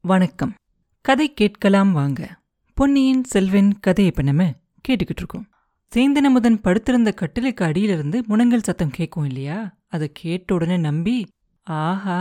வணக்கம். 0.00 0.54
கதை 1.00 1.34
கேட்கலாம் 1.34 1.92
வாங்க. 1.92 2.38
பொன்னியின் 2.74 3.24
செல்வன் 3.24 3.80
கதையை 3.80 4.12
இப்ப 4.16 4.32
நம்ம 4.32 4.54
கேட்டுக்கிட்டு 4.88 5.16
இருக்கோம். 5.16 5.48
சேந்தனமுதன் 5.94 6.62
படுத்திருந்த 6.62 7.12
கட்டிலுக்கு 7.12 7.64
அடியிலிருந்து 7.64 8.22
முனங்கல் 8.28 8.62
சத்தம் 8.62 8.90
கேட்கும் 8.90 9.24
இல்லையா? 9.24 9.78
அதை 9.88 10.10
கேட்ட 10.12 10.54
உடனே 10.54 10.76
நம்பி 10.76 11.26
ஆஹா 11.62 12.20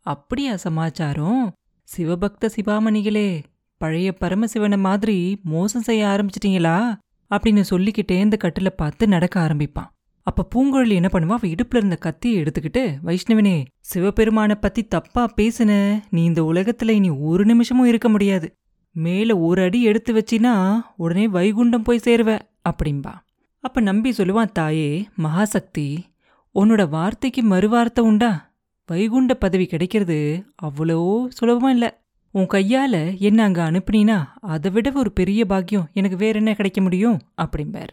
அப்படியா 0.00 0.56
சமாச்சாரம்? 0.56 1.52
சிவபக்த 1.96 2.50
சிவாமணிகளே 2.56 3.42
பழைய 3.76 4.14
பரமசிவனை 4.20 4.78
மாதிரி 4.78 5.40
மோசம் 5.42 5.82
செய்ய 5.82 6.06
ஆரம்பிச்சிட்டீங்களா? 6.06 6.96
அப்படின்னு 7.30 7.60
சொல்லிக்கிட்டே 7.60 8.18
இந்த 8.18 8.36
கட்டில 8.42 8.66
பார்த்து 8.66 9.08
நடக்க 9.08 9.40
ஆரம்பிப்பான். 9.40 9.90
அப்ப 10.22 10.46
பூங்குழலி 10.54 10.92
என்ன 10.92 11.08
பண்ணுவா? 11.12 11.36
அவ 11.38 11.48
இடுப்புல 11.48 11.76
இருந்த 11.76 11.96
கத்தியை 11.96 12.42
எடுத்துக்கிட்டு 12.42 12.82
வைஷ்ணவனே 13.04 13.64
சிவபெருமான 13.94 14.54
பத்தி 14.54 14.82
தப்பா 14.84 15.28
பேசுன. 15.36 16.00
நீ 16.10 16.24
இந்த 16.24 16.42
உலகத்துல 16.42 16.88
இனி 16.88 17.10
ஒரு 17.10 17.44
நிமிஷமும் 17.44 17.86
இருக்க 17.86 18.08
முடியாது. 18.08 18.54
மேல 18.96 19.38
ஒரு 19.38 19.62
அடி 19.62 19.82
எடுத்து 19.82 20.12
வச்சினா 20.14 20.80
உடனே 20.96 21.26
வைகுண்டம் 21.28 21.84
போய் 21.84 22.04
சேருவ 22.04 22.38
அப்படிம்பா. 22.68 23.14
அப்ப 23.64 23.80
நம்பி 23.80 24.10
சொல்லுவான் 24.10 24.52
தாயே 24.52 25.08
மகாசக்தி 25.18 25.88
உன்னோட 26.54 26.88
வார்த்தைக்கு 26.88 27.42
மறுவார்த்தை 27.42 28.00
உண்டா? 28.00 28.52
வைகுண்ட 28.86 29.34
பதவி 29.34 29.66
கிடைக்கிறது 29.66 30.44
அவ்வளோ 30.62 31.26
சுலபமா 31.40 31.68
இல்ல. 31.68 31.86
உன் 32.34 32.46
கையால 32.46 33.18
என்ன 33.18 33.42
அங்க 33.42 33.70
அனுப்புனீனா 33.70 34.18
அதை 34.40 34.70
விட 34.70 34.92
ஒரு 34.94 35.12
பெரிய 35.12 35.46
பாக்கியம் 35.46 35.88
எனக்கு 35.92 36.16
வேற 36.16 36.38
என்ன 36.38 36.54
கிடைக்க 36.54 36.80
முடியும்? 36.80 37.18
அப்படிம்பார். 37.36 37.92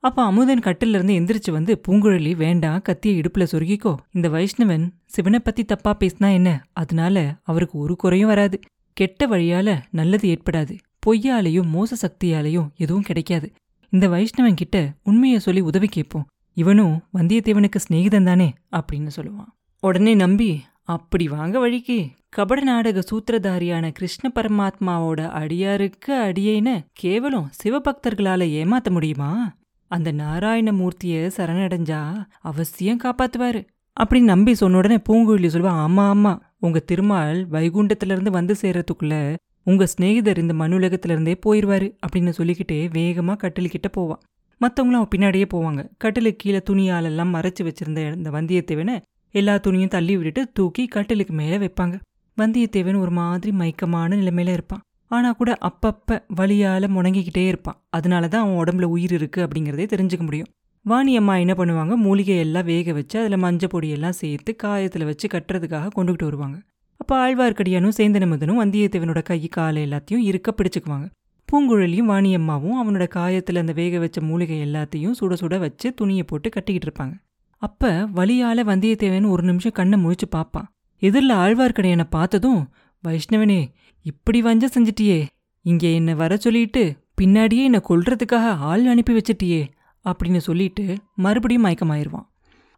அப்ப 0.00 0.24
அமுதன் 0.24 0.60
கட்டிலிருந்து 0.60 1.14
எந்திரிச்சு 1.14 1.50
வந்து 1.50 1.80
பூங்குழலி 1.88 2.36
வேண்டாம் 2.36 2.82
கத்திய 2.88 3.24
இடுப்புல 3.24 3.46
சொருகிக்கோ. 3.52 3.94
இந்த 4.12 4.28
வைஷ்ணவன் 4.28 4.90
சிவனை 5.04 5.40
பத்தி 5.40 5.64
தப்பா 5.64 5.96
பேசினா 6.00 6.32
என்ன? 6.32 6.66
அதனால 6.72 7.36
அவருக்கு 7.42 7.78
ஒரு 7.78 7.96
குறையும் 7.96 8.28
வராது. 8.28 8.60
கெட்ட 8.92 9.26
வழியால 9.26 9.82
நல்லது 9.90 10.28
ஏற்படாது. 10.28 10.78
பொய்யாலையும் 11.06 11.66
மோச 11.66 11.92
சக்தியாலையும் 12.02 12.68
எதுவும் 12.76 13.02
கிடைக்காது. 13.02 13.52
இந்த 13.90 14.08
வைஷ்ணவன் 14.08 14.54
கிட்ட 14.54 14.92
உண்மையை 15.02 15.38
சொல்லி 15.38 15.60
உதவி 15.60 15.86
கேட்போம். 15.86 16.26
இவனும் 16.54 17.02
வந்தியத்தேவனுக்கு 17.14 17.76
சிநேகிதன் 17.88 18.24
தானே 18.24 18.52
அப்படின்னு 18.76 19.08
சொல்லுவான். 19.16 19.52
உடனே 19.80 20.14
நம்பி 20.14 20.64
அப்படி 20.82 21.28
வாங்க 21.28 21.58
வழிக்கு. 21.58 22.08
கபட 22.28 22.60
நாடக 22.60 23.02
சூத்திரதாரியான 23.10 23.90
கிருஷ்ண 23.90 24.32
பரமாத்மாவோட 24.34 25.20
அடியாருக்கு 25.28 26.08
அடியேன 26.08 26.86
கேவலம் 26.92 27.50
சிவபக்தர்களால 27.64 28.42
ஏமாத்த 28.44 28.90
முடியுமா? 28.90 29.56
அந்த 29.88 30.12
நாராயணமூர்த்தியை 30.12 31.22
சரணடைஞ்சா 31.36 32.00
அவசியம் 32.40 33.00
காப்பாத்துவாரு. 33.04 33.60
அப்படி 33.92 34.20
நம்பி 34.22 34.54
சொன்ன 34.54 34.76
உடனே 34.76 34.98
பூங்குழலி 35.08 35.48
சொல்லுவா 35.48 35.72
ஆமா 35.84 36.04
ஆமா 36.12 36.32
உங்க 36.58 36.78
திருமால் 36.78 37.46
வைகுண்டத்துல 37.50 38.14
இருந்து 38.14 38.30
வந்து 38.30 38.54
சேர்றதுக்குள்ள 38.62 39.36
உங்க 39.62 39.86
சிநேகிதர் 39.86 40.38
இந்த 40.38 40.54
மனுலகத்துல 40.54 41.14
இருந்தே 41.14 41.38
போயிருவாரு 41.46 41.88
அப்படின்னு 42.06 42.28
சொல்லிக்கிட்டே 42.28 42.88
வேகமா 42.88 43.34
கட்டிலுக்கிட்ட 43.36 43.88
போவான் 43.92 44.20
மற்றவங்களும் 44.60 45.00
அவன் 45.00 45.12
பின்னாடியே 45.16 45.46
போவாங்க. 45.54 45.80
கட்டிலுக்கு 45.98 46.36
கீழே 46.36 46.60
துணியாலெல்லாம் 46.70 47.32
மறைச்சு 47.36 47.62
வச்சிருந்த 47.62 48.16
இந்த 48.16 48.30
வந்தியத்தேவனை 48.30 49.00
எல்லா 49.34 49.54
துணியும் 49.54 49.88
தள்ளி 49.88 50.16
விட்டுட்டு 50.16 50.52
தூக்கி 50.52 50.86
கட்டிலுக்கு 50.86 51.34
மேலே 51.34 51.56
வைப்பாங்க. 51.58 51.96
வந்தியத்தேவன் 52.38 52.98
ஒரு 52.98 53.10
மாதிரி 53.10 53.52
மயக்கமான 53.56 54.16
நிலைமையில 54.16 54.52
இருப்பான். 54.52 54.82
ஆனால் 55.10 55.36
கூட 55.40 55.50
அப்பப்போ 55.68 56.16
வழியால் 56.34 56.94
முணங்கிக்கிட்டே 56.96 57.44
இருப்பான். 57.46 57.78
அதனால 57.90 58.28
தான் 58.28 58.44
அவன் 58.44 58.60
உடம்புல 58.62 58.86
உயிர் 58.94 59.14
இருக்குது 59.18 59.44
அப்படிங்கிறதே 59.46 59.86
தெரிஞ்சுக்க 59.92 60.24
முடியும். 60.24 60.48
வாணி 60.86 61.12
அம்மா 61.16 61.34
என்ன 61.36 61.54
பண்ணுவாங்க? 61.54 61.94
மூலிகையெல்லாம் 62.06 62.64
வேக 62.64 62.92
வச்சு 62.92 63.16
அதில் 63.20 63.42
மஞ்சள் 63.44 63.70
பொடியெல்லாம் 63.72 64.16
சேர்த்து 64.20 64.50
காயத்தில் 64.62 65.04
வச்சு 65.04 65.28
கட்டுறதுக்காக 65.28 65.92
கொண்டுகிட்டு 65.96 66.24
வருவாங்க. 66.24 66.56
அப்போ 67.00 67.14
ஆழ்வார்க்கடியானும் 67.24 67.96
சேந்தனமுதனும் 67.98 68.60
வந்தியத்தேவனோட 68.62 69.22
கை 69.22 69.40
காலை 69.48 69.80
எல்லாத்தையும் 69.86 70.24
இருக்க 70.30 70.54
பிடிச்சிக்குவாங்க. 70.58 71.06
பூங்குழலியும் 71.48 72.10
வாணியம்மாவும் 72.12 72.78
அவனோட 72.80 73.04
காயத்தில் 73.08 73.60
அந்த 73.62 73.72
வேக 73.72 73.98
வச்ச 73.98 74.20
மூலிகை 74.20 74.58
எல்லாத்தையும் 74.66 75.16
சுட 75.20 75.34
சுட 75.42 75.58
வச்சு 75.58 75.94
துணியை 75.94 76.24
போட்டு 76.24 76.48
கட்டிக்கிட்டு 76.48 76.88
இருப்பாங்க. 76.88 77.14
அப்போ 77.62 77.90
வழியால் 78.14 78.62
வந்தியத்தேவன் 78.64 79.28
ஒரு 79.34 79.42
நிமிஷம் 79.42 79.72
கண்ணை 79.72 79.98
முழிச்சு 80.04 80.26
பார்ப்பான். 80.30 80.66
எதிரில் 81.02 81.34
ஆழ்வார்க்கடையனை 81.42 82.06
பார்த்ததும் 82.10 82.60
வைஷ்ணவனே 83.04 83.60
இப்படி 84.06 84.42
வஞ்சம் 84.42 84.74
செஞ்சிட்டியே. 84.76 85.26
இங்கே 85.62 85.94
என்ன 85.94 86.14
வர 86.14 86.36
சொல்லிட்டு 86.36 86.82
பின்னாடியே 87.20 87.62
என்னை 87.62 87.80
கொல்றதுக்காக 87.88 88.44
ஆள் 88.70 88.84
அனுப்பி 88.86 89.12
வச்சிட்டியே 89.12 89.62
அப்படின்னு 90.04 90.36
சொல்லிட்டு 90.36 90.84
மறுபடியும் 91.14 91.64
மயக்கமாயிருவான். 91.64 92.26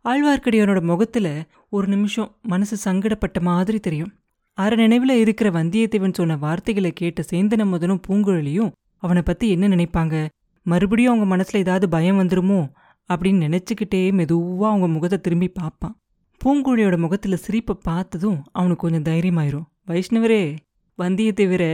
ஆழ்வார்க்கடியானோட 0.05 0.81
முகத்துல 0.83 1.47
ஒரு 1.69 1.87
நிமிஷம் 1.89 2.31
மனசு 2.43 2.77
சங்கடப்பட்ட 2.85 3.41
மாதிரி 3.41 3.79
தெரியும். 3.79 4.13
அரை 4.59 4.77
நினைவில் 4.79 5.19
இருக்கிற 5.19 5.51
வந்தியத்தேவன் 5.51 6.15
சொன்ன 6.15 6.37
வார்த்தைகளை 6.37 6.93
கேட்ட 6.93 7.25
சேந்தன 7.33 7.67
முதனும் 7.67 8.03
பூங்குழலியும் 8.09 8.73
அவனை 9.03 9.23
பற்றி 9.23 9.51
என்ன 9.51 9.69
நினைப்பாங்க? 9.69 10.29
மறுபடியும் 10.67 11.13
அவங்க 11.13 11.29
மனசுல 11.37 11.57
ஏதாவது 11.57 11.89
பயம் 11.89 12.19
வந்துருமோ? 12.19 12.61
அப்படின்னு 13.11 13.43
நினச்சிக்கிட்டே 13.47 14.13
மெதுவாக 14.13 14.71
அவங்க 14.71 14.89
முகத்தை 14.89 15.19
திரும்பி 15.19 15.49
பார்ப்பான். 15.49 15.95
பூங்குழியோட 16.41 16.97
முகத்தில் 16.99 17.37
சிரிப்பை 17.37 17.77
பார்த்ததும் 17.83 18.41
அவனுக்கு 18.53 18.83
கொஞ்சம் 18.89 19.07
தைரியமாயிரும். 19.09 19.69
வைஷ்ணவரே 19.87 20.43
வந்தியத்தேவரை 20.99 21.73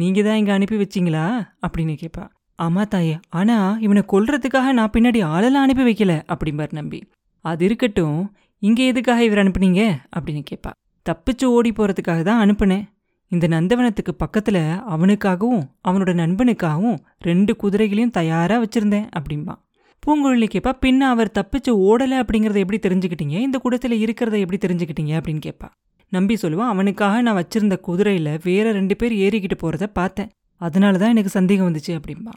நீங்க 0.00 0.22
தான் 0.22 0.36
இங்க 0.36 0.52
அனுப்பி 0.52 0.76
வச்சீங்களா? 0.76 1.22
அப்படின்னு 1.66 1.94
கேட்பா 2.00 2.24
ஆமா 2.58 2.82
தாயே 2.84 3.14
ஆனா 3.28 3.56
இவனை 3.80 4.02
கொல்றதுக்காக 4.12 4.72
நான் 4.72 4.92
பின்னாடி 4.96 5.20
ஆளெல்லாம் 5.24 5.64
அனுப்பி 5.66 5.84
வைக்கல 5.84 6.12
அப்படிம்பார் 6.32 6.72
நம்பி. 6.72 7.00
அது 7.44 7.64
இருக்கட்டும் 7.64 8.18
இங்க 8.62 8.82
எதுக்காக 8.82 9.24
இவர் 9.24 9.38
அனுப்புனீங்க? 9.38 9.82
அப்படின்னு 10.16 10.42
கேட்பா 10.50 10.70
தப்பிச்சு 11.06 11.44
ஓடி 11.44 11.70
போறதுக்காக 11.70 12.20
தான் 12.22 12.42
அனுப்புனேன். 12.44 12.84
இந்த 13.32 13.46
நந்தவனத்துக்கு 13.48 14.12
பக்கத்துல 14.24 14.58
அவனுக்காகவும் 14.94 15.62
அவனோட 15.88 16.12
நண்பனுக்காகவும் 16.14 16.98
ரெண்டு 17.18 17.56
குதிரைகளையும் 17.56 18.10
தயாரா 18.10 18.58
வச்சிருந்தேன் 18.58 19.08
அப்படின்பா 19.18 19.54
பூங்குழலி 20.02 20.48
கேட்பா 20.52 20.72
பின்ன 20.84 21.00
அவர் 21.12 21.34
தப்பிச்சு 21.38 21.70
ஓடலை 21.86 22.16
அப்படிங்கறத 22.22 22.58
எப்படி 22.64 22.78
தெரிஞ்சுக்கிட்டீங்க? 22.78 23.36
இந்த 23.38 23.60
கூடத்துல 23.64 23.94
இருக்கிறத 24.04 24.38
எப்படி 24.38 24.60
தெரிஞ்சுக்கிட்டீங்க? 24.66 25.14
அப்படின்னு 25.20 25.42
கேட்பா 25.48 25.68
நம்பி 26.12 26.34
சொல்லுவான் 26.42 26.72
அவனுக்காக 26.72 27.22
நான் 27.22 27.38
வச்சிருந்த 27.38 27.76
குதிரையில் 27.86 28.32
வேற 28.44 28.66
ரெண்டு 28.72 28.94
பேர் 28.96 29.14
ஏறிக்கிட்டு 29.24 29.56
போகிறத 29.62 29.86
பார்த்தேன். 29.98 30.30
அதனால 30.60 30.98
தான் 30.98 31.12
எனக்கு 31.14 31.32
சந்தேகம் 31.38 31.68
வந்துச்சு 31.68 31.92
அப்படின்பா 31.98 32.34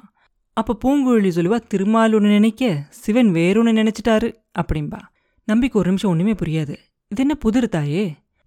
அப்போ 0.57 0.73
பூங்குழலி 0.83 1.29
சொல்லுவா 1.35 1.57
திருமால் 1.71 2.15
ஒன்று 2.17 2.29
நினைக்க 2.29 2.71
சிவன் 3.01 3.29
வேறொன்று 3.37 3.73
நினைச்சிட்டாரு 3.79 4.29
அப்படின்பா 4.59 4.99
நம்பிக்கு 5.47 5.79
ஒரு 5.79 5.89
நிமிஷம் 5.89 6.11
ஒன்றுமே 6.11 6.33
புரியாது. 6.41 6.73
இது 7.11 7.21
என்ன 7.23 7.35
புதிர் 7.35 7.67
தாயே? 7.69 8.03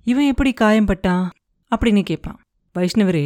இவன் 0.07 0.29
எப்படி 0.33 0.51
காயம்பட்டான் 0.61 1.25
அப்படின்னு 1.73 2.03
கேட்பான். 2.03 2.39
வைஷ்ணவரே 2.75 3.25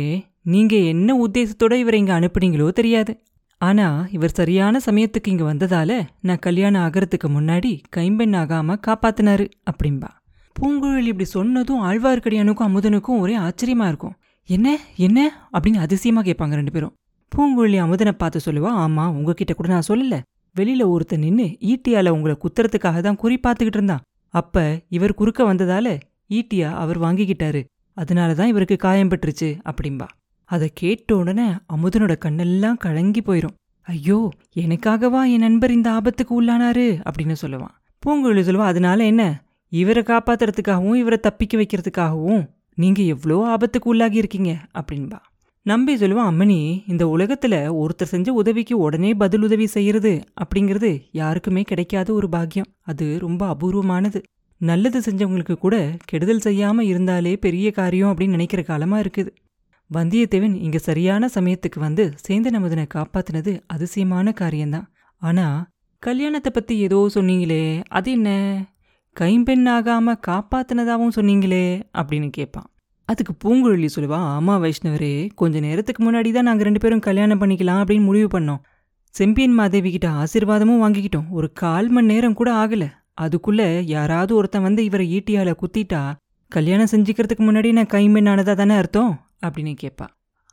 நீங்கள் 0.54 0.88
என்ன 0.92 1.16
உத்தேசத்தோட 1.24 1.74
இவரை 1.82 1.98
இங்கே 1.98 2.14
அனுப்புனீங்களோ 2.18 2.68
தெரியாது. 2.70 3.12
ஆனால் 3.60 3.98
இவர் 4.10 4.36
சரியான 4.40 4.80
சமயத்துக்கு 4.86 5.32
இங்கே 5.32 5.44
வந்ததால 5.44 5.90
நான் 6.20 6.44
கல்யாணம் 6.46 6.84
ஆகிறதுக்கு 6.86 7.28
முன்னாடி 7.36 7.72
கைம்பெண் 7.88 8.34
ஆகாமல் 8.42 8.82
காப்பாத்தினாரு 8.86 9.46
அப்படின்பா 9.70 10.10
பூங்குழலி 10.60 11.04
இப்படி 11.04 11.24
சொன்னதும் 11.24 11.82
ஆழ்வார்க்கடியானுக்கும் 11.84 12.66
அமுதனுக்கும் 12.68 13.18
ஒரே 13.18 13.36
ஆச்சரியமா 13.36 13.86
இருக்கும். 13.86 14.14
என்ன? 14.46 14.78
என்ன? 14.96 15.48
அப்படின்னு 15.52 15.76
அதிசயமா 15.76 16.22
கேட்பாங்க 16.22 16.54
ரெண்டு 16.54 16.72
பேரும். 16.72 16.94
பூங்குழலி 17.36 17.78
அமுதனை 17.78 18.12
பார்த்து 18.12 18.40
சொல்லுவா 18.44 18.72
ஆமா 18.72 19.06
உங்ககிட்ட 19.06 19.52
கூட 19.52 19.68
நான் 19.68 19.88
சொல்லல. 19.88 20.20
வெளியில 20.56 20.86
ஒருத்தன் 20.86 21.20
நின்னு 21.20 21.42
ஈட்டியால 21.42 22.08
உங்களை 22.08 22.36
குத்துறதுக்காக 22.36 23.00
தான் 23.00 23.16
குறி 23.16 23.40
பார்த்துக்கிட்டு 23.46 23.76
இருந்தான். 23.76 24.00
அப்ப 24.28 24.80
இவர் 24.88 25.14
குறுக்க 25.14 25.54
வந்ததால 25.54 26.00
ஈட்டியா 26.28 26.70
அவர் 26.72 27.00
வாங்கிக்கிட்டாரு. 27.00 27.64
அதனாலதான் 27.96 28.44
இவருக்கு 28.44 28.76
காயம் 28.76 29.08
பெற்றுச்சு 29.08 29.58
அப்படிம்பா. 29.64 30.06
அதை 30.44 30.70
கேட்ட 30.74 31.16
உடனே 31.16 31.48
அமுதனோட 31.48 32.14
கண்ணெல்லாம் 32.24 32.76
கலங்கி 32.76 33.20
போயிரும். 33.20 33.56
ஐயோ 33.82 34.30
எனக்காகவா 34.56 35.30
என் 35.30 35.38
நண்பர் 35.38 35.70
இந்த 35.70 35.90
ஆபத்துக்கு 35.90 36.42
உள்ளானாரு? 36.42 37.02
அப்படின்னு 37.10 37.34
சொல்லுவான். 37.46 37.74
பூங்குழலி 38.06 38.42
சொல்லுவா 38.42 38.64
அதனால 38.64 39.04
என்ன? 39.04 39.42
இவரை 39.80 40.02
காப்பாத்துறதுக்காகவும் 40.02 41.00
இவரை 41.02 41.18
தப்பிக்க 41.18 41.54
வைக்கிறதுக்காகவும் 41.56 42.42
நீங்க 42.74 43.00
எவ்வளோ 43.14 43.36
ஆபத்துக்கு 43.52 43.88
உள்ளாகி 43.92 44.18
இருக்கீங்க? 44.22 44.52
அப்படின்பா. 44.78 45.18
நம்பி 45.66 45.92
சொல்லுவான் 45.94 46.28
அம்மனி 46.30 46.58
இந்த 46.86 47.04
உலகத்துல 47.14 47.54
ஒருத்தர் 47.80 48.12
செஞ்ச 48.12 48.32
உதவிக்கு 48.32 48.74
உடனே 48.78 49.10
பதில் 49.14 49.42
உதவி 49.42 49.66
செய்யறது 49.66 50.12
அப்படிங்கிறது 50.42 50.90
யாருக்குமே 51.12 51.62
கிடைக்காத 51.62 52.08
ஒரு 52.12 52.28
பாக்கியம். 52.28 52.68
அது 52.82 53.06
ரொம்ப 53.18 53.42
அபூர்வமானது. 53.52 54.20
நல்லது 54.60 54.98
செஞ்சவங்களுக்கு 55.00 55.54
கூட 55.54 55.76
கெடுதல் 56.04 56.44
செய்யாம 56.44 56.84
இருந்தாலே 56.90 57.32
பெரிய 57.36 57.70
காரியம் 57.70 58.12
அப்படின்னு 58.12 58.36
நினைக்கிற 58.36 58.62
காலமா 58.62 58.98
இருக்குது. 59.00 59.32
வந்தியத்தேவன் 59.90 60.54
இங்க 60.66 60.78
சரியான 60.78 61.28
சமயத்துக்கு 61.34 61.78
வந்து 61.78 62.04
சேந்த 62.28 62.48
நமதனை 62.56 62.86
காப்பாத்தினது 62.94 63.52
அதிசயமான 63.66 64.32
காரியம்தான். 64.32 64.86
ஆனா 65.22 65.46
கல்யாணத்தை 66.02 66.50
பத்தி 66.54 66.74
ஏதோ 66.78 66.98
சொன்னீங்களே 67.14 67.62
அது 67.88 68.10
என்ன? 68.10 68.30
கைம்பெண்ணாகாம 69.20 70.14
காப்பாத்தினதாகவும் 70.26 71.14
சொன்னீங்களே 71.16 71.82
அப்படின்னு 71.98 72.28
கேட்பான். 72.30 72.64
அதுக்கு 73.04 73.34
பூங்குழலி 73.44 73.88
சொல்லுவா 73.96 74.18
ஆமா 74.36 74.54
வைஷ்ணவரே 74.62 75.28
கொஞ்ச 75.34 75.60
நேரத்துக்கு 75.60 76.00
முன்னாடி 76.04 76.32
தான் 76.32 76.42
நாங்க 76.42 76.62
ரெண்டு 76.62 76.80
பேரும் 76.80 76.98
கல்யாணம் 76.98 77.40
பண்ணிக்கலாம் 77.40 77.80
அப்படின்னு 77.82 78.02
முடிவு 78.02 78.40
பண்ணோம். 78.40 78.60
செம்பியன் 79.10 79.52
மாதேவி 79.52 79.90
கிட்ட 79.90 80.08
ஆசீர்வாதமும் 80.08 80.82
வாங்கிக்கிட்டோம். 80.82 81.28
ஒரு 81.30 81.52
கால் 81.52 81.88
மணி 81.88 82.06
நேரம் 82.06 82.34
கூட 82.34 82.66
ஆகல. 82.66 82.90
அதுக்குள்ள 83.20 83.80
யாராவது 83.80 84.34
ஒருத்தன் 84.34 84.62
வந்து 84.62 84.84
இவரை 84.84 85.06
ஈட்டியால 85.18 85.54
குத்திட்டா 85.62 86.12
கல்யாணம் 86.48 86.86
செஞ்சுக்கிறதுக்கு 86.90 87.42
முன்னாடி 87.48 87.72
நான் 87.72 87.92
கைம்பெண்ணானதா 87.92 88.54
தானே 88.54 88.74
அர்த்தம்? 88.74 89.20
அப்படின்னு 89.46 89.74
கேட்பா. 89.82 90.06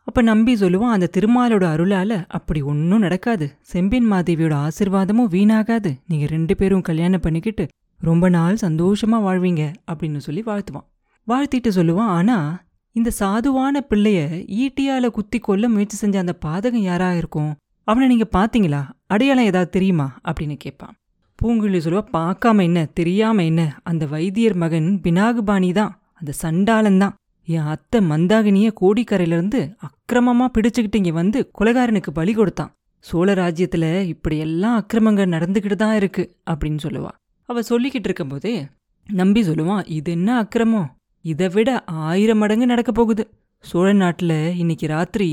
அப்ப 0.04 0.22
நம்பி 0.22 0.54
சொல்லுவான் 0.54 0.96
அந்த 0.96 1.10
திருமாலோட 1.18 1.66
அருளால 1.74 2.24
அப்படி 2.28 2.62
ஒன்றும் 2.62 3.00
நடக்காது. 3.00 3.58
செம்பின் 3.62 4.12
மாதேவியோட 4.12 4.56
ஆசிர்வாதமும் 4.66 5.32
வீணாகாது. 5.32 5.92
நீங்க 6.08 6.26
ரெண்டு 6.26 6.56
பேரும் 6.56 6.82
கல்யாணம் 6.82 7.20
பண்ணிக்கிட்டு 7.20 7.68
ரொம்ப 8.04 8.30
நாள் 8.30 8.58
சந்தோஷமா 8.62 9.18
வாழ்வீங்க 9.28 9.74
அப்படின்னு 9.92 10.18
சொல்லி 10.18 10.44
வாழ்த்துவான். 10.46 10.88
வாழ்த்திட்டு 11.28 11.70
சொல்லுவான் 11.76 12.12
ஆனா 12.18 12.64
இந்த 12.92 13.12
சாதுவான 13.20 13.80
பிள்ளைய 13.90 14.20
ஈட்டியால 14.62 15.08
குத்தி 15.08 15.40
கொல்ல 15.40 15.70
முயற்சி 15.70 15.98
செஞ்ச 15.98 16.20
அந்த 16.20 16.38
பாதகம் 16.46 16.86
யாரா 16.90 17.14
இருக்கும்? 17.14 17.56
அவனை 17.84 18.08
நீங்க 18.08 18.28
பாத்தீங்களா? 18.38 18.82
அடையாளம் 19.08 19.44
ஏதாவது 19.44 19.72
தெரியுமா? 19.72 20.20
அப்படின்னு 20.26 20.56
கேட்பான். 20.56 20.96
பூங்குழலி 21.42 21.80
சொல்லுவா 21.86 22.04
பார்க்காம 22.14 22.62
என்ன? 22.62 22.86
தெரியாம 22.86 23.44
என்ன? 23.44 23.80
அந்த 23.84 24.06
வைத்தியர் 24.06 24.56
மகன் 24.56 25.00
பினாகுபாணி 25.04 25.74
தான். 25.74 26.02
அந்த 26.14 26.32
சண்டாளன் 26.32 26.98
தான். 26.98 27.16
என் 27.46 27.66
அத்தை 27.66 28.02
மந்தாகினிய 28.02 28.74
கோடிக்கரையிலிருந்து 28.82 29.76
அக்கிரமமா 29.88 30.46
பிடிச்சுக்கிட்டு 30.54 30.96
இங்க 30.96 31.12
வந்து 31.12 31.52
கொலகாரனுக்கு 31.60 32.12
பலி 32.14 32.34
கொடுத்தான். 32.34 32.72
சோழ 33.00 33.34
ராஜ்யத்துல 33.34 34.02
இப்படியெல்லாம் 34.02 34.76
அக்கிரமங்கள் 34.76 35.34
நடந்துக்கிட்டு 35.36 35.76
தான் 35.76 35.96
இருக்கு 35.96 36.36
அப்படின்னு 36.50 36.80
சொல்லுவா. 36.84 37.10
அவ 37.50 37.62
சொல்லிக்கிட்டு 37.70 38.10
இருக்கும்போதே 38.10 38.68
நம்பி 39.08 39.42
சொல்லுவான் 39.42 39.90
இது 39.90 40.12
என்ன 40.12 40.38
அக்கிரமம்? 40.38 40.90
இதை 41.26 41.48
விட 41.50 41.70
ஆயிரம் 41.84 42.38
மடங்கு 42.38 42.66
நடக்க 42.66 42.92
போகுது. 42.92 43.24
சோழ 43.64 43.94
நாட்டுல 43.94 44.34
இன்னைக்கு 44.56 44.88
ராத்திரி 44.88 45.28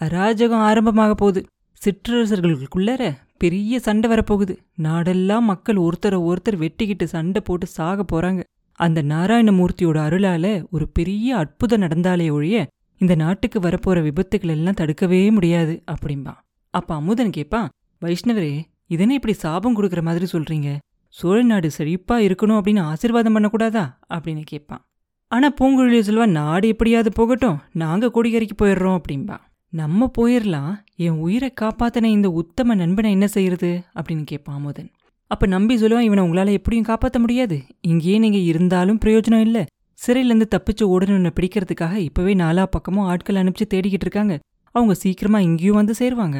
அராஜகம் 0.00 0.64
ஆரம்பமாக 0.68 1.14
போகுது. 1.14 1.40
சிற்றரசர்களுக்குள்ளார 1.82 3.16
பெரிய 3.38 3.78
சண்டை 3.78 4.10
வரப்போகுது. 4.10 4.54
நாடெல்லாம் 4.82 5.40
மக்கள் 5.40 5.76
ஒருத்தரை 5.76 6.18
ஒருத்தர் 6.30 6.60
வெட்டிக்கிட்டு 6.62 7.04
சண்டை 7.04 7.42
போட்டு 7.44 7.66
சாக 7.66 8.04
போறாங்க. 8.12 8.42
அந்த 8.72 9.02
நாராயணமூர்த்தியோட 9.02 9.98
அருளால 10.06 10.46
ஒரு 10.70 10.88
பெரிய 10.88 11.36
அற்புதம் 11.36 11.82
நடந்தாலே 11.82 12.28
ஒழிய 12.30 12.66
இந்த 13.00 13.14
நாட்டுக்கு 13.14 13.60
வரப்போற 13.60 13.98
விபத்துக்கள் 14.08 14.54
எல்லாம் 14.56 14.78
தடுக்கவே 14.80 15.30
முடியாது 15.30 15.82
அப்படிம்பா. 15.92 16.34
அப்ப 16.74 16.94
அமுதன் 16.94 17.30
கேட்பான் 17.30 17.68
வைஷ்ணவரே 18.02 18.54
இதனை 18.86 19.14
இப்படி 19.14 19.34
சாபம் 19.34 19.76
கொடுக்கற 19.76 20.02
மாதிரி 20.02 20.26
சொல்றீங்க. 20.32 20.68
சோழ 21.18 21.42
நாடு 21.42 21.70
செழிப்பாக 21.76 22.24
இருக்கணும் 22.26 22.58
அப்படின்னு 22.58 22.80
ஆசீர்வாதம் 22.80 23.36
பண்ணக்கூடாதா? 23.36 23.84
அப்படின்னு 24.14 24.42
கேட்பான். 24.44 24.82
ஆனால் 25.28 25.54
பூங்குழலி 25.60 26.00
சொல்வா 26.08 26.26
நாடு 26.28 26.68
எப்படியாவது 26.68 27.10
போகட்டும் 27.12 27.60
நாங்கள் 27.72 28.12
கொடிகரைக்கு 28.14 28.56
போயிடுறோம் 28.62 28.98
அப்படின்பா 28.98 29.36
நம்ம 29.72 30.10
போயிடலாம் 30.18 30.74
என் 30.96 31.16
உயிரை 31.18 31.52
காப்பாத்தின 31.60 32.04
இந்த 32.04 32.28
உத்தம 32.30 32.74
நண்பனை 32.74 33.10
என்ன 33.10 33.26
செய்யறது? 33.26 33.70
அப்படின்னு 33.94 34.24
கேட்பான் 34.24 34.56
அமுதன். 34.56 34.90
அப்போ 35.30 35.46
நம்பி 35.46 35.74
சொல்லுவான் 35.76 36.06
இவனை 36.08 36.24
உங்களால் 36.24 36.46
எப்படியும் 36.46 36.84
காப்பாற்ற 36.84 37.18
முடியாது. 37.18 37.56
இங்கேயே 37.80 38.18
நீங்கள் 38.18 38.46
இருந்தாலும் 38.50 38.98
பிரயோஜனம் 39.04 39.40
இல்லை. 39.40 39.64
சிறையிலேருந்து 39.98 40.48
தப்பிச்சு 40.54 40.84
ஓடணும்னு 40.84 41.32
பிடிக்கிறதுக்காக 41.40 41.94
இப்போவே 42.08 42.34
நாலா 42.42 42.66
பக்கமும் 42.66 43.04
ஆட்கள் 43.04 43.36
அனுப்பிச்சு 43.36 43.72
தேடிக்கிட்டு 43.74 44.06
இருக்காங்க. 44.08 44.38
அவங்க 44.74 44.94
சீக்கிரமாக 44.94 45.44
இங்கேயும் 45.44 45.74
வந்து 45.74 45.94
சேருவாங்க. 45.98 46.38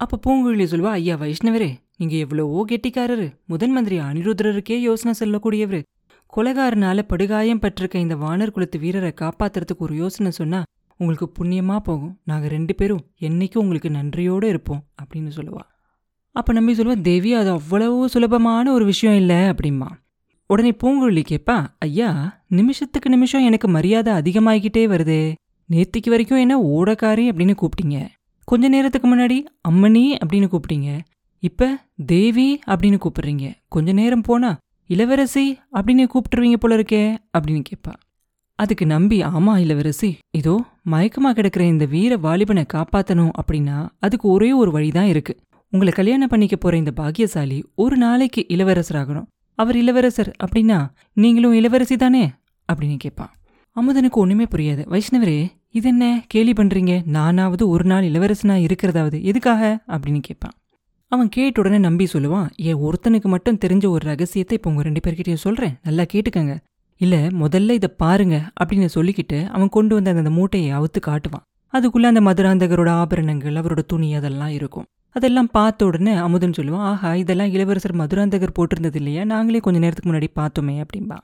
அப்ப 0.00 0.18
பூங்குழலி 0.24 0.64
சொல்வா 0.72 0.90
ஐயா 0.98 1.14
வைஷ்ணவரே 1.16 1.68
நீங்கள் 2.00 2.18
எவ்வளவோ 2.18 2.64
கெட்டிக்காரரு. 2.70 3.26
முதன் 3.46 3.72
மந்திரி 3.72 3.96
அனிருத்ரருக்கே 3.98 4.76
யோசனை 4.80 5.12
சொல்லக்கூடியவரு. 5.20 5.80
கொலகாரனால 6.32 7.02
படுகாயம் 7.02 7.60
பட்டிருக்க 7.62 7.96
இந்த 8.04 8.16
வானர் 8.16 8.52
குலத்து 8.56 8.78
வீரரை 8.78 9.12
காப்பாத்துறதுக்கு 9.20 9.84
ஒரு 9.86 9.94
யோசனை 9.96 10.30
சொன்னா 10.30 10.60
உங்களுக்கு 11.00 11.26
புண்ணியமா 11.38 11.76
போகும். 11.76 12.12
நாங்க 12.24 12.46
ரெண்டு 12.48 12.74
பேரும் 12.74 13.02
என்னைக்கும் 13.20 13.62
உங்களுக்கு 13.64 13.90
நன்றியோட 13.90 14.44
இருப்போம் 14.44 14.82
அப்படின்னு 15.00 15.32
சொல்லுவா. 15.38 15.64
அப்ப 16.36 16.52
நம்பி 16.52 16.72
சொல்லுவா 16.78 16.96
தேவி 17.00 17.30
அது 17.34 17.50
அவ்வளவு 17.50 18.08
சுலபமான 18.08 18.72
ஒரு 18.72 18.84
விஷயம் 18.84 19.16
இல்ல 19.16 19.34
அப்படிமா 19.52 19.88
உடனே 20.50 20.72
பூங்குழலி 20.82 21.22
கேப்பா 21.30 21.56
ஐயா 21.86 22.10
நிமிஷத்துக்கு 22.58 23.08
நிமிஷம் 23.10 23.46
எனக்கு 23.48 23.68
மரியாதை 23.68 24.12
அதிகமாகிக்கிட்டே 24.12 24.84
வருதே. 24.92 25.22
நேத்திக்கு 25.68 26.08
வரைக்கும் 26.08 26.42
என்ன 26.44 26.54
ஓடக்காரி 26.76 27.24
அப்படின்னு 27.30 27.54
கூப்பிட்டீங்க. 27.62 27.98
கொஞ்ச 28.48 28.68
நேரத்துக்கு 28.68 29.08
முன்னாடி 29.08 29.44
அம்மணி 29.68 30.16
அப்படின்னு 30.24 30.48
கூப்பிட்டீங்க. 30.52 30.98
இப்ப 31.38 31.78
தேவி 32.06 32.58
அப்படின்னு 32.66 33.00
கூப்பிடுறீங்க. 33.04 33.52
கொஞ்ச 33.68 33.92
நேரம் 33.92 34.20
போனா 34.20 34.56
இளவரசி 34.86 35.58
அப்படின்னு 35.72 36.06
கூப்பிட்டுருவீங்க 36.12 36.56
போல 36.56 36.76
இருக்கே 36.76 37.16
அப்படின்னு 37.38 37.62
கேட்பா 37.70 37.92
அதுக்கு 38.54 38.86
நம்பி 38.86 39.22
ஆமா 39.22 39.58
இளவரசி. 39.58 40.18
இதோ 40.30 40.64
மயக்கமா 40.90 41.30
கிடக்கிற 41.32 41.64
இந்த 41.64 41.84
வீர 41.84 42.16
வாலிபனை 42.16 42.64
காப்பாத்தணும் 42.74 43.30
அப்படின்னா 43.40 43.88
அதுக்கு 43.98 44.28
ஒரே 44.28 44.52
ஒரு 44.52 44.70
வழிதான் 44.70 45.06
இருக்கு. 45.06 45.36
உங்களை 45.70 45.92
கல்யாணம் 45.92 46.28
பண்ணிக்க 46.28 46.56
போற 46.56 46.76
இந்த 46.76 46.90
பாக்கியசாலி 46.90 47.64
ஒரு 47.74 47.96
நாளைக்கு 47.96 48.46
இளவரசராகணும். 48.48 49.26
அவர் 49.54 49.76
இளவரசர் 49.76 50.36
அப்படின்னா 50.44 50.88
நீங்களும் 51.12 51.52
இளவரசி 51.52 51.96
தானே? 51.96 52.32
அப்படின்னு 52.72 52.96
கேட்பான் 52.96 53.32
அமுதனுக்கு 53.76 54.20
ஒண்ணுமே 54.22 54.44
புரியாது. 54.44 54.82
வைஷ்ணவரே 54.88 55.48
இது 55.74 55.88
என்ன 55.88 56.24
கேலி 56.26 56.52
பண்றீங்க? 56.52 57.02
நானாவது 57.04 57.68
ஒரு 57.68 57.84
நாள் 57.84 58.04
இளவரசனா 58.04 58.54
இருக்கிறதாவது 58.54 59.24
எதுக்காக? 59.24 59.78
அப்படின்னு 59.88 60.20
கேட்பான். 60.20 60.52
அவன் 61.08 61.28
கேட்ட 61.28 61.60
உடனே 61.60 61.78
நம்பி 61.78 62.08
சொல்லுவான் 62.12 62.46
என் 62.56 62.76
ஒருத்தனுக்கு 62.76 63.22
மட்டும் 63.22 63.58
தெரிஞ்ச 63.64 63.88
ஒரு 63.88 64.06
ரகசியத்தை 64.06 64.56
இப்போ 64.56 64.70
உங்க 64.70 64.82
ரெண்டு 64.82 65.00
பேர்கிட்டயும் 65.06 65.44
சொல்றேன். 65.44 65.74
நல்லா 65.82 66.04
கேட்டுக்கங்க. 66.12 66.54
இல்ல 66.96 67.16
முதல்ல 67.16 67.70
இதை 67.70 67.90
பாருங்க 67.96 68.50
அப்படின்னு 68.64 68.88
சொல்லிக்கிட்டு 68.94 69.46
அவன் 69.46 69.68
கொண்டு 69.68 69.94
வந்த 69.94 70.10
அந்த 70.10 70.30
மூட்டையை 70.30 70.72
அவுத்து 70.78 71.00
காட்டுவான். 71.06 71.44
அதுக்குள்ள 71.72 72.02
அந்த 72.02 72.20
மதுராந்தகரோட 72.20 72.88
ஆபரணங்கள் 72.88 73.54
அவரோட 73.54 73.78
துணி 73.86 74.14
அதெல்லாம் 74.14 74.48
இருக்கும். 74.48 74.84
அதெல்லாம் 75.08 75.50
பார்த்த 75.50 75.84
உடனே 75.84 76.14
அமுதன் 76.14 76.56
சொல்லுவான் 76.56 76.86
ஆஹா 76.92 77.14
இதெல்லாம் 77.14 77.50
இளவரசர் 77.50 77.96
மதுராந்தகர் 77.96 78.56
போட்டிருந்தது 78.58 78.94
இல்லையா? 78.94 79.24
நாங்களே 79.24 79.58
கொஞ்ச 79.58 79.78
நேரத்துக்கு 79.78 80.12
முன்னாடி 80.12 80.28
பார்த்தோமே 80.40 80.84
அப்படின்பா 80.84 81.18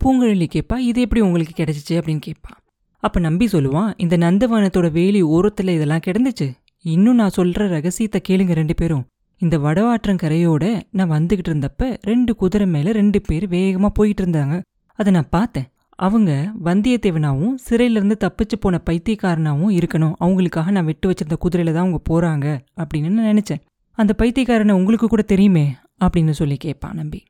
பூங்குழலி 0.00 0.46
கேட்பா 0.54 0.76
இது 0.76 1.00
எப்படி 1.00 1.20
உங்களுக்கு 1.20 1.64
கிடைச்சிச்சு? 1.64 1.90
அப்படின்னு 1.90 2.20
கேட்பா. 2.26 2.52
அப்ப 3.06 3.20
நம்பி 3.20 3.46
சொல்லுவான் 3.46 3.90
இந்த 3.96 4.16
நந்தவனத்தோட 4.16 4.88
வேலி 4.90 5.20
ஓரத்துல 5.22 5.74
இதெல்லாம் 5.76 6.04
கிடந்துச்சு. 6.06 6.46
இன்னும் 6.82 7.14
நான் 7.14 7.36
சொல்ற 7.36 7.68
ரகசியத்தை 7.68 8.20
கேளுங்க 8.28 8.52
ரெண்டு 8.52 8.74
பேரும். 8.74 9.04
இந்த 9.40 9.58
வடவாற்றங்கரையோட 9.58 10.64
நான் 10.90 11.10
வந்துகிட்டு 11.10 11.50
இருந்தப்ப 11.50 11.96
ரெண்டு 12.00 12.32
குதிரை 12.36 12.66
மேல 12.66 12.92
ரெண்டு 12.92 13.20
பேர் 13.20 13.48
வேகமா 13.48 13.88
போயிட்டு 13.98 14.22
இருந்தாங்க. 14.24 14.56
அதை 14.98 15.12
நான் 15.12 15.32
பார்த்தேன். 15.36 15.68
அவங்க 16.06 16.30
வந்தியத்தேவனாவும் 16.64 17.54
சிறையில 17.66 17.98
இருந்து 17.98 18.16
தப்பிச்சு 18.20 18.56
போன 18.60 18.80
பைத்தியக்காரனாவும் 18.90 19.74
இருக்கணும். 19.80 20.16
அவங்களுக்காக 20.20 20.70
நான் 20.70 20.84
விட்டு 20.84 21.10
வச்சிருந்த 21.10 21.36
குதிரையில 21.44 21.72
தான் 21.72 21.84
அவங்க 21.84 22.00
போறாங்க 22.10 22.46
அப்படின்னு 22.82 23.08
நான் 23.08 23.30
நினைச்சேன். 23.32 23.62
அந்த 23.98 24.12
பைத்தியக்காரனை 24.18 24.72
உங்களுக்கு 24.72 25.08
கூட 25.08 25.22
தெரியுமே 25.22 25.66
அப்படின்னு 26.04 26.30
சொல்லி 26.30 26.56
கேட்பான் 26.56 26.94
நம்பி. 26.94 27.20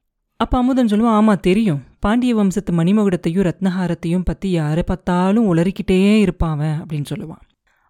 அப்போ 0.41 0.59
அமுதன் 0.61 0.91
சொல்லுவான் 0.91 1.17
ஆமாம் 1.19 1.43
தெரியும். 1.47 1.81
பாண்டிய 2.05 2.35
வம்சத்து 2.35 2.73
மணிமகுடத்தையும் 2.79 3.47
ரத்னஹாரத்தையும் 3.49 4.25
பற்றி 4.29 4.51
யாரை 4.51 4.83
பார்த்தாலும் 4.83 5.47
உளறிக்கிட்டே 5.53 5.99
இருப்பான் 6.25 6.55
அவன் 6.57 6.79
அப்படின்னு 6.81 7.09
சொல்லுவான். 7.13 7.43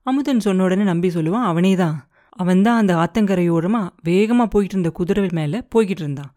அமுதன் 0.03 0.43
சொன்ன 0.47 0.65
உடனே 0.65 0.83
நம்பி 0.83 1.09
சொல்லுவான் 1.09 1.47
அவனே 1.51 1.75
தான் 1.75 1.97
அவன் 2.43 2.63
தான் 2.67 2.79
அந்த 2.81 2.93
ஆத்தங்கரையோரமாக 3.03 3.93
வேகமாக 4.03 4.49
போயிட்டு 4.49 4.75
இருந்த 4.77 4.91
குதிரை 4.91 5.29
மேலே 5.39 5.59
போய்கிட்டு 5.75 6.03
இருந்தான். 6.05 6.31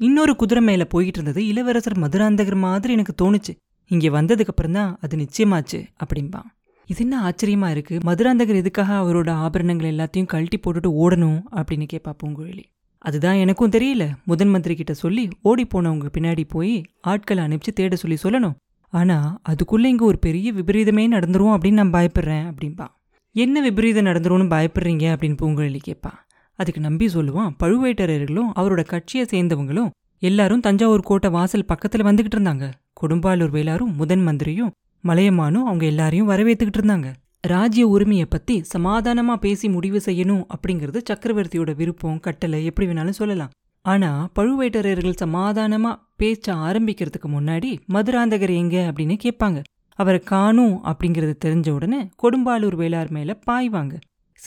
இன்னொரு 0.00 0.36
குதிரை 0.36 0.62
மேலே 0.68 0.84
போய்கிட்டு 0.94 1.18
இருந்தது 1.20 1.46
இளவரசர் 1.46 1.98
மதுராந்தகர் 2.04 2.58
மாதிரி 2.66 2.92
எனக்கு 2.92 3.14
தோணுச்சு. 3.22 3.54
இங்கே 3.90 4.10
வந்ததுக்கப்புறம் 4.18 4.76
தான் 4.78 4.98
அது 5.04 5.16
நிச்சயமாச்சு 5.16 5.80
அப்படிம்பான். 6.02 6.48
இது 6.88 7.02
என்ன 7.04 7.16
ஆச்சரியமாக 7.28 7.74
இருக்குது 7.74 8.04
மதுராந்தகர் 8.10 8.60
எதுக்காக 8.62 8.92
அவரோட 9.02 9.30
ஆபரணங்கள் 9.46 9.92
எல்லாத்தையும் 9.94 10.30
கழட்டி 10.34 10.58
போட்டுட்டு 10.58 10.90
ஓடணும்? 11.02 11.40
அப்படின்னு 11.58 11.86
கேட்பா 11.92 12.12
பூங்குழலி. 12.22 12.64
அதுதான் 13.04 13.38
எனக்கும் 13.44 13.70
தெரியல. 13.70 14.04
முதன் 14.24 14.48
மந்திரி 14.48 14.74
கிட்ட 14.74 14.94
சொல்லி 14.94 15.24
ஓடி 15.42 15.64
போனவங்க 15.72 16.08
பின்னாடி 16.16 16.44
போய் 16.48 16.74
ஆட்களை 17.00 17.44
அனுப்பிச்சு 17.44 17.72
தேட 17.74 17.96
சொல்லி 17.96 18.18
சொல்லணும். 18.22 18.56
ஆனால் 18.92 19.28
அதுக்குள்ளே 19.42 19.88
இங்கே 19.88 20.04
ஒரு 20.04 20.18
பெரிய 20.18 20.48
விபரீதமே 20.52 21.04
நடந்துரும் 21.14 21.54
அப்படின்னு 21.54 21.80
நான் 21.80 21.92
பயப்படுறேன் 21.92 22.44
அப்படின்பா 22.50 22.86
என்ன 23.34 23.60
விபரீதம் 23.60 24.06
நடந்துரும்னு 24.06 24.46
பயப்படுறீங்க 24.54 25.04
அப்படின்னு 25.12 25.38
பூங்குழலி 25.42 25.80
கேட்பா 25.86 26.12
அதுக்கு 26.58 26.80
நம்பி 26.80 27.06
சொல்லுவான் 27.06 27.52
பழுவேட்டரையர்களும் 27.62 28.50
அவரோட 28.60 28.82
கட்சியை 28.84 29.24
சேர்ந்தவங்களும் 29.30 29.90
எல்லாரும் 30.22 30.60
தஞ்சாவூர் 30.60 31.08
கோட்டை 31.10 31.28
வாசல் 31.30 31.64
பக்கத்தில் 31.64 32.06
வந்துக்கிட்டு 32.08 32.38
இருந்தாங்க. 32.38 32.66
கொடும்பாலூர் 33.00 33.54
வேளாரும் 33.56 33.94
முதன் 34.00 34.24
மந்திரியும் 34.26 34.72
மலையமானும் 35.04 35.66
அவங்க 35.68 35.84
எல்லாரையும் 35.86 36.28
வரவேற்றுக்கிட்டு 36.30 36.80
இருந்தாங்க. 36.80 37.08
ராஜ்ய 37.46 37.86
உரிமையை 37.86 38.26
பத்தி 38.26 38.62
சமாதானமா 38.74 39.34
பேசி 39.34 39.68
முடிவு 39.68 40.00
செய்யணும் 40.04 40.42
அப்படிங்கிறது 40.54 40.98
சக்கரவர்த்தியோட 41.10 41.74
விருப்பம் 41.76 42.20
கட்டளை 42.20 42.64
எப்படி 42.64 42.86
வேணாலும் 42.88 43.18
சொல்லலாம். 43.20 43.50
ஆனா 43.80 44.28
பழுவேட்டரையர்கள் 44.38 45.18
சமாதானமா 45.22 45.90
பேச்ச 46.22 46.46
ஆரம்பிக்கிறதுக்கு 46.48 47.28
முன்னாடி 47.28 47.70
மதுராந்தகர் 47.92 48.54
எங்க 48.56 48.92
அப்படின்னு 48.92 49.16
கேட்பாங்க. 49.24 49.62
அவரை 49.98 50.20
காணும் 50.20 50.84
அப்படிங்கறது 50.84 51.34
தெரிஞ்ச 51.44 51.70
உடனே 51.70 52.00
கொடும்பாலூர் 52.22 52.78
வேளார் 52.82 53.10
மேல 53.10 53.38
பாய்வாங்க. 53.50 53.94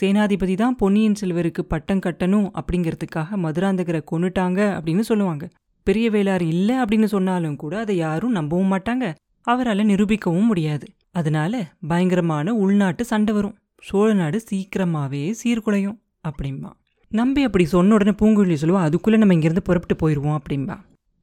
சேனாதிபதி 0.00 0.56
தான் 0.56 0.76
பொன்னியின் 0.76 1.20
செல்வருக்கு 1.20 1.60
பட்டம் 1.60 2.04
கட்டணும் 2.06 2.48
அப்படிங்கிறதுக்காக 2.58 3.28
மதுராந்தகரை 3.36 4.02
கொன்னுட்டாங்க 4.10 4.60
அப்படின்னு 4.78 5.00
சொல்லுவாங்க. 5.00 5.48
பெரிய 5.84 6.10
வேளார் 6.10 6.40
இல்ல 6.40 6.84
அப்படின்னு 6.84 7.04
சொன்னாலும் 7.04 7.56
கூட 7.56 7.78
அதை 7.78 7.96
யாரும் 7.96 8.36
நம்பவும் 8.36 8.72
மாட்டாங்க. 8.72 9.14
அவரால் 9.42 9.90
நிரூபிக்கவும் 9.92 10.50
முடியாது. 10.52 10.86
அதனால 11.18 11.54
பயங்கரமான 11.88 12.54
உள்நாட்டு 12.54 13.04
சண்டை 13.04 13.34
வரும். 13.34 13.56
சோழ 13.82 14.08
நாடு 14.14 14.40
சீக்கிரமாகவே 14.40 15.22
சீர்குலையும் 15.42 15.98
அப்படிம்பா. 16.28 16.70
நம்பி 17.12 17.42
அப்படி 17.42 17.64
சொன்ன 17.64 17.94
உடனே 17.94 18.12
பூங்குழலி 18.20 18.56
சொல்லுவா 18.60 18.80
அதுக்குள்ளே 18.88 19.18
நம்ம 19.18 19.34
இங்கிருந்து 19.34 19.62
புறப்பட்டு 19.62 19.96
போயிடுவோம் 20.00 20.38
அப்படிம்பா. 20.38 20.76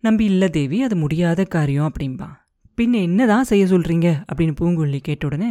நம்பி 0.03 0.25
இல்லை 0.25 0.49
தேவி 0.49 0.77
அது 0.83 0.95
முடியாத 0.95 1.43
காரியம் 1.43 1.89
அப்படிம்பா. 1.89 2.29
பின்ன 2.77 3.01
என்னதான் 3.01 3.43
செய்ய 3.43 3.65
சொல்கிறீங்க 3.65 4.07
அப்படின்னு 4.31 4.55
பூங்குழலி 4.61 4.99
கேட்ட 4.99 5.25
உடனே 5.25 5.49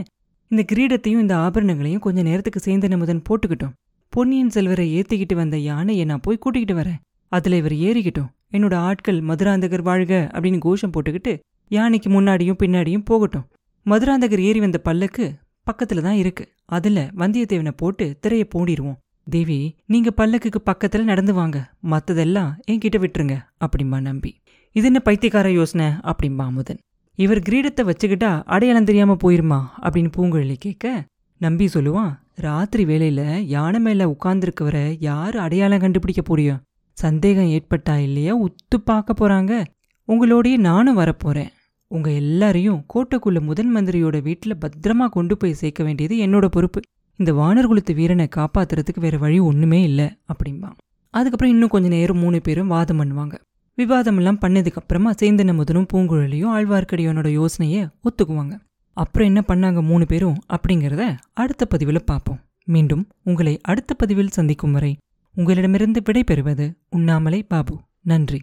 இந்த 0.48 0.62
கிரீடத்தையும் 0.72 1.22
இந்த 1.24 1.34
ஆபரணங்களையும் 1.36 2.04
கொஞ்ச 2.06 2.22
நேரத்துக்கு 2.22 2.60
சேர்ந்த 2.60 2.96
முதன் 2.96 3.22
போட்டுக்கிட்டோம். 3.28 3.74
பொன்னியின் 4.08 4.50
செல்வரை 4.50 4.86
ஏற்றிக்கிட்டு 5.00 5.34
வந்த 5.34 5.56
யானையை 5.58 6.04
நான் 6.04 6.24
போய் 6.26 6.42
கூட்டிக்கிட்டு 6.44 6.82
வரேன். 6.82 7.00
அதில் 7.32 7.58
இவர் 7.60 7.76
ஏறிக்கிட்டோம். 7.86 8.30
என்னோட 8.52 8.74
ஆட்கள் 8.88 9.20
மதுராந்தகர் 9.20 9.82
வாழ்க 9.82 10.30
அப்படின்னு 10.34 10.58
கோஷம் 10.58 10.92
போட்டுக்கிட்டு 10.92 11.32
யானைக்கு 11.68 12.08
முன்னாடியும் 12.10 12.60
பின்னாடியும் 12.62 13.04
போகட்டும். 13.04 13.46
மதுராந்தகர் 13.86 14.40
ஏறி 14.40 14.60
வந்த 14.60 14.78
பல்லக்கு 14.78 15.34
பக்கத்துல 15.66 16.00
தான் 16.00 16.14
இருக்கு. 16.14 16.44
அதுல 16.64 17.10
வந்தியத்தேவனை 17.16 17.72
போட்டு 17.76 18.16
திரையை 18.20 18.48
போடிடுவோம் 18.54 18.98
தேவி 19.30 19.76
நீங்க 19.86 20.10
பல்லக்குக்கு 20.16 20.60
பக்கத்துல 20.66 21.02
நடந்து 21.02 21.34
வாங்க. 21.34 21.58
மத்ததெல்லாம் 21.90 22.50
என்கிட்ட 22.70 22.98
விட்டுருங்க 23.04 23.34
அப்படிம்பா 23.64 24.00
நம்பி. 24.00 24.40
இது 24.76 24.86
என்ன 24.86 25.00
பைத்தியக்கார 25.00 25.50
யோசனை? 25.50 25.86
அப்படிம்பா 25.86 26.44
அமுதன். 26.44 26.78
இவர் 27.18 27.38
கிரீடத்தை 27.38 27.82
வச்சுக்கிட்டா 27.82 28.42
அடையாளம் 28.44 28.84
தெரியாம 28.84 29.16
போயிருமா? 29.24 29.60
அப்படின்னு 29.82 30.10
பூங்குழலி 30.16 30.54
கேட்க 30.58 31.04
நம்பி 31.40 31.66
சொல்லுவான் 31.74 32.12
ராத்திரி 32.34 32.84
வேளையில 32.84 33.38
யானை 33.38 33.80
மேல 33.80 34.06
உட்கார்ந்துருக்கவரை 34.06 34.96
யாரு 35.00 35.38
அடையாளம் 35.38 35.80
கண்டுபிடிக்க 35.80 36.22
முடியும் 36.28 36.62
சந்தேகம் 36.92 37.50
ஏற்பட்டா 37.50 37.96
இல்லையா? 37.96 38.42
உத்து 38.42 38.76
பார்க்க 38.84 39.14
போறாங்க. 39.20 39.64
உங்களோடயே 40.08 40.56
நானும் 40.56 40.98
வரப்போறேன் 40.98 41.50
உங்க 41.92 42.10
எல்லாரையும் 42.10 42.84
கோட்டைக்குள்ள 42.94 43.40
முதன் 43.40 43.76
மந்திரியோட 43.76 44.18
வீட்டுல 44.28 44.52
பத்திரமா 44.60 45.06
கொண்டு 45.08 45.36
போய் 45.36 45.52
சேர்க்க 45.52 45.84
வேண்டியது 45.84 46.14
என்னோட 46.16 46.46
பொறுப்பு. 46.46 46.80
இந்த 47.16 47.32
வானர் 47.32 47.66
குலத்து 47.66 47.94
வீரனை 47.94 48.28
காப்பாத்துறதுக்கு 48.36 49.00
வேற 49.00 49.18
வழி 49.18 49.38
ஒண்ணுமே 49.38 49.82
இல்ல 49.82 50.16
அப்படிம்பான். 50.26 50.76
அதுக்கப்புறம் 51.10 51.54
இன்னும் 51.54 51.68
கொஞ்ச 51.68 51.88
நேரம் 51.88 52.18
மூணு 52.18 52.40
பேரும் 52.40 52.66
வாதம் 52.66 53.00
பண்ணுவாங்க. 53.00 53.34
விவாதம் 53.74 54.16
எல்லாம் 54.16 54.38
பண்ணதுக்கு 54.40 54.74
அப்புறமா 54.74 55.12
சேந்தன 55.22 55.54
முதனும் 55.54 55.86
பூங்குழலியும் 55.92 56.54
ஆழ்வார்க்கடியோனோட 56.56 57.28
யோசனையை 57.28 57.82
ஒத்துக்குவாங்க. 57.82 58.58
அப்புறம் 58.92 59.28
என்ன 59.28 59.44
பண்ணாங்க 59.48 59.82
மூணு 59.82 60.06
பேரும் 60.06 60.38
அப்படிங்கிறத 60.48 61.16
அடுத்த 61.32 61.66
பதிவில் 61.66 62.04
பார்ப்போம். 62.04 62.40
மீண்டும் 62.64 63.08
உங்களை 63.22 63.58
அடுத்த 63.62 63.94
பதிவில் 63.94 64.36
சந்திக்கும் 64.38 64.72
வரை 64.72 64.96
உங்களிடமிருந்து 65.34 66.02
விடை 66.04 66.24
பெறுவது 66.24 66.74
உண்ணாமலை 66.90 67.42
பாபு. 67.42 67.80
நன்றி. 68.02 68.40